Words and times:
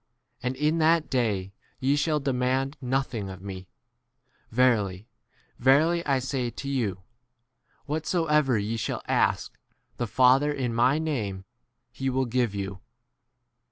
And 0.41 0.55
in 0.55 0.79
that 0.79 1.11
day 1.11 1.53
ye 1.79 1.95
shall 1.95 2.19
demand 2.19 2.75
p 2.79 2.87
nothing 2.87 3.29
of 3.29 3.39
me: 3.43 3.67
ve 4.49 4.63
rily, 4.63 5.07
verily, 5.59 6.03
I 6.07 6.17
say 6.17 6.49
to 6.49 6.67
you, 6.67 7.03
What 7.85 8.07
soever 8.07 8.57
ye 8.57 8.77
shall 8.77 9.03
aski 9.07 9.51
the 9.97 10.07
Father 10.07 10.51
in 10.51 10.73
my 10.73 10.97
name, 10.97 11.45
he 11.91 12.09
will 12.09 12.25
give 12.25 12.55
you. 12.55 12.81